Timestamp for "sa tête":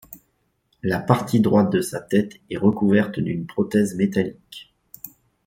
1.81-2.33